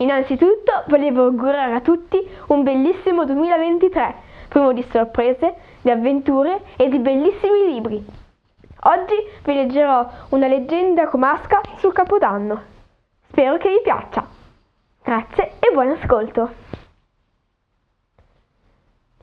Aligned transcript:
Innanzitutto 0.00 0.84
volevo 0.88 1.24
augurare 1.24 1.74
a 1.74 1.80
tutti 1.80 2.18
un 2.48 2.62
bellissimo 2.62 3.26
2023, 3.26 4.14
pieno 4.48 4.72
di 4.72 4.82
sorprese, 4.90 5.54
di 5.82 5.90
avventure 5.90 6.62
e 6.76 6.88
di 6.88 6.98
bellissimi 6.98 7.66
libri. 7.66 8.02
Oggi 8.84 9.14
vi 9.44 9.54
leggerò 9.54 10.08
una 10.30 10.46
leggenda 10.46 11.06
comasca 11.06 11.60
sul 11.76 11.92
Capodanno. 11.92 12.62
Spero 13.28 13.58
che 13.58 13.68
vi 13.68 13.80
piaccia. 13.82 14.26
Grazie 15.02 15.52
e 15.60 15.70
buon 15.70 15.90
ascolto. 15.90 16.50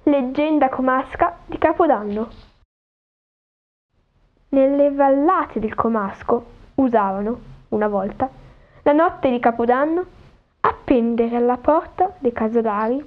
Leggenda 0.04 0.70
comasca 0.70 1.38
di 1.48 1.58
Capodanno. 1.58 2.30
Nelle 4.50 4.92
vallate 4.92 5.60
del 5.60 5.74
Comasco 5.74 6.46
usavano, 6.76 7.40
una 7.70 7.88
volta, 7.88 8.30
la 8.84 8.94
notte 8.94 9.32
di 9.32 9.40
Capodanno, 9.40 10.06
appendere 10.68 11.36
alla 11.36 11.58
porta 11.58 12.14
dei 12.20 12.32
casolari 12.32 13.04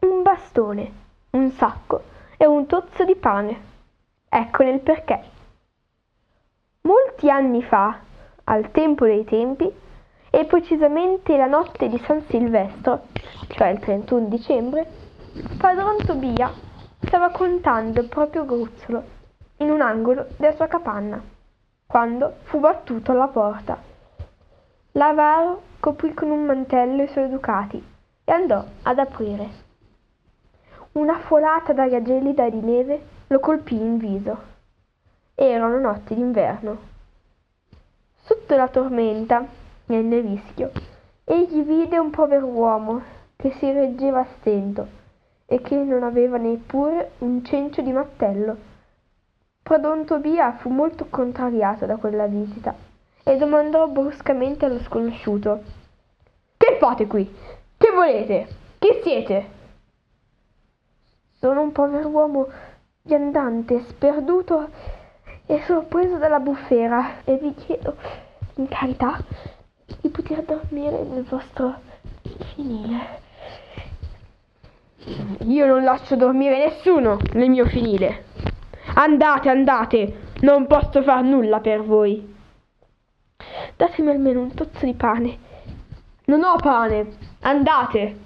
un 0.00 0.22
bastone, 0.22 0.92
un 1.30 1.50
sacco 1.50 2.02
e 2.36 2.46
un 2.46 2.66
tozzo 2.66 3.04
di 3.04 3.14
pane. 3.14 3.66
Eccone 4.28 4.70
il 4.70 4.80
perché. 4.80 5.20
Molti 6.82 7.30
anni 7.30 7.62
fa, 7.62 7.98
al 8.44 8.70
tempo 8.70 9.04
dei 9.04 9.24
tempi, 9.24 9.70
e 10.30 10.44
precisamente 10.44 11.36
la 11.36 11.46
notte 11.46 11.88
di 11.88 11.98
San 11.98 12.22
Silvestro, 12.22 13.06
cioè 13.48 13.68
il 13.68 13.78
31 13.78 14.28
dicembre, 14.28 14.86
padron 15.58 15.96
Tobia 16.04 16.52
stava 17.00 17.30
contando 17.30 18.00
il 18.00 18.08
proprio 18.08 18.44
gruzzolo 18.44 19.02
in 19.58 19.70
un 19.70 19.80
angolo 19.80 20.26
della 20.36 20.54
sua 20.54 20.66
capanna, 20.66 21.20
quando 21.86 22.36
fu 22.42 22.60
battuto 22.60 23.12
alla 23.12 23.28
porta. 23.28 23.96
L'avaro 24.98 25.62
coprì 25.78 26.12
con 26.12 26.28
un 26.28 26.44
mantello 26.44 27.04
i 27.04 27.08
suoi 27.08 27.28
ducati 27.28 27.80
e 28.24 28.32
andò 28.32 28.64
ad 28.82 28.98
aprire. 28.98 29.48
Una 30.94 31.20
folata 31.20 31.72
d'aria 31.72 32.02
gelida 32.02 32.50
di 32.50 32.60
neve 32.60 33.00
lo 33.28 33.38
colpì 33.38 33.76
in 33.76 33.96
viso. 33.96 34.36
Erano 35.36 35.78
notti 35.78 36.16
d'inverno. 36.16 36.78
Sotto 38.24 38.56
la 38.56 38.66
tormenta, 38.66 39.46
nel 39.84 40.04
nevischio, 40.04 40.72
egli 41.22 41.62
vide 41.62 41.96
un 41.96 42.10
pover'uomo 42.10 43.00
che 43.36 43.52
si 43.52 43.70
reggeva 43.70 44.18
a 44.18 44.26
stento 44.40 44.88
e 45.46 45.60
che 45.60 45.76
non 45.76 46.02
aveva 46.02 46.38
neppure 46.38 47.12
un 47.18 47.44
cencio 47.44 47.82
di 47.82 47.92
mattello. 47.92 48.56
Padron 49.62 50.04
Tobia 50.04 50.54
fu 50.54 50.70
molto 50.70 51.06
contrariato 51.08 51.86
da 51.86 51.94
quella 51.98 52.26
visita 52.26 52.87
e 53.28 53.36
domandò 53.36 53.86
bruscamente 53.88 54.64
allo 54.64 54.80
sconosciuto 54.80 55.62
Che 56.56 56.76
fate 56.80 57.06
qui? 57.06 57.30
Che 57.76 57.90
volete? 57.90 58.48
Chi 58.78 59.00
siete? 59.02 59.46
Sono 61.38 61.60
un 61.60 61.70
pover'uomo 61.70 62.48
viandante, 63.02 63.84
sperduto 63.90 64.70
e 65.44 65.60
sorpreso 65.66 66.16
dalla 66.16 66.40
bufera 66.40 67.22
e 67.24 67.36
vi 67.36 67.52
chiedo, 67.54 67.96
in 68.54 68.66
carità, 68.66 69.18
di 70.00 70.08
poter 70.08 70.42
dormire 70.44 71.02
nel 71.02 71.24
vostro 71.24 71.74
finile. 72.54 73.20
Io 75.44 75.66
non 75.66 75.84
lascio 75.84 76.16
dormire 76.16 76.64
nessuno 76.64 77.18
nel 77.34 77.50
mio 77.50 77.66
finile. 77.66 78.24
Andate, 78.94 79.50
andate, 79.50 80.30
non 80.40 80.66
posso 80.66 81.02
far 81.02 81.22
nulla 81.22 81.60
per 81.60 81.82
voi. 81.82 82.36
Datemi 83.78 84.10
almeno 84.10 84.40
un 84.40 84.52
tozzo 84.54 84.84
di 84.84 84.94
pane. 84.94 85.38
Non 86.24 86.42
ho 86.42 86.56
pane, 86.56 87.16
andate. 87.42 88.16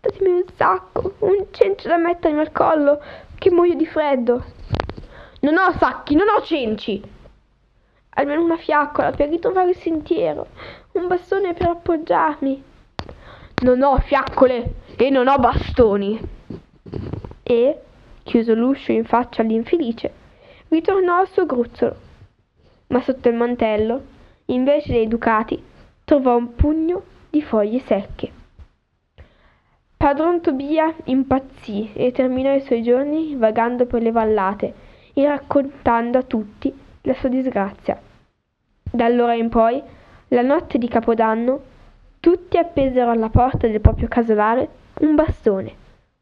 Datemi 0.00 0.30
un 0.30 0.44
sacco, 0.54 1.16
un 1.18 1.46
cencio 1.50 1.88
da 1.88 1.96
mettermi 1.96 2.38
al 2.38 2.52
collo, 2.52 3.02
che 3.34 3.50
muoio 3.50 3.74
di 3.74 3.84
freddo. 3.84 4.44
Non 5.40 5.56
ho 5.58 5.72
sacchi, 5.76 6.14
non 6.14 6.28
ho 6.28 6.40
cenci. 6.42 7.02
Almeno 8.10 8.44
una 8.44 8.56
fiaccola 8.56 9.10
per 9.10 9.28
ritrovare 9.28 9.70
il 9.70 9.76
sentiero, 9.76 10.46
un 10.92 11.08
bastone 11.08 11.54
per 11.54 11.70
appoggiarmi. 11.70 12.62
Non 13.64 13.82
ho 13.82 13.98
fiaccole 13.98 14.74
e 14.96 15.10
non 15.10 15.26
ho 15.26 15.36
bastoni. 15.38 16.16
E, 17.42 17.80
chiuso 18.22 18.54
l'uscio 18.54 18.92
in 18.92 19.04
faccia 19.04 19.42
all'infelice, 19.42 20.12
ritornò 20.68 21.16
al 21.16 21.28
suo 21.28 21.44
gruzzolo. 21.44 21.96
Ma 22.86 23.02
sotto 23.02 23.28
il 23.28 23.34
mantello, 23.34 24.16
invece 24.50 24.92
dei 24.92 25.08
ducati, 25.08 25.62
trovò 26.04 26.36
un 26.36 26.54
pugno 26.54 27.02
di 27.30 27.42
foglie 27.42 27.80
secche. 27.80 28.32
Padron 29.96 30.40
Tobia 30.40 30.94
impazzì 31.04 31.92
e 31.92 32.12
terminò 32.12 32.54
i 32.54 32.60
suoi 32.60 32.82
giorni 32.82 33.34
vagando 33.34 33.84
per 33.86 34.00
le 34.00 34.12
vallate 34.12 34.74
e 35.12 35.26
raccontando 35.26 36.18
a 36.18 36.22
tutti 36.22 36.72
la 37.02 37.14
sua 37.14 37.28
disgrazia. 37.28 38.00
Da 38.90 39.04
allora 39.04 39.34
in 39.34 39.48
poi, 39.48 39.82
la 40.28 40.42
notte 40.42 40.78
di 40.78 40.88
Capodanno, 40.88 41.60
tutti 42.20 42.56
appesero 42.56 43.10
alla 43.10 43.28
porta 43.28 43.66
del 43.66 43.80
proprio 43.80 44.08
casolare 44.08 44.68
un 45.00 45.14
bastone, 45.14 45.74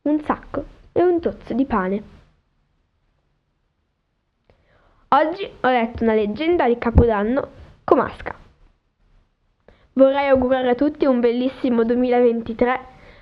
un 0.03 0.21
sacco 0.23 0.65
e 0.93 1.03
un 1.03 1.21
tozzo 1.21 1.53
di 1.53 1.65
pane. 1.65 2.03
Oggi 5.09 5.49
ho 5.61 5.69
letto 5.69 6.03
una 6.03 6.15
leggenda 6.15 6.67
di 6.67 6.79
Capodanno 6.79 7.49
comasca. 7.87 8.35
Vorrei 9.93 10.29
augurare 10.29 10.71
a 10.71 10.75
tutti 10.75 11.07
un 11.07 11.21
bellissimo 11.21 11.85
2023 11.85 12.81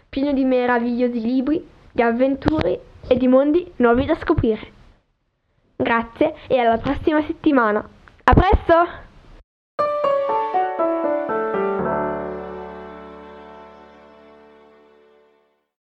pieno 0.09 0.33
di 0.33 0.45
meravigliosi 0.45 1.21
libri, 1.21 1.69
di 1.93 2.03
avventure 2.03 2.81
e 3.07 3.17
di 3.17 3.29
mondi 3.29 3.71
nuovi 3.77 4.07
da 4.07 4.17
scoprire. 4.17 4.73
Grazie 5.77 6.35
e 6.49 6.59
alla 6.59 6.79
prossima 6.79 7.23
settimana. 7.23 7.87
A 8.25 8.33
presto! 8.33 9.14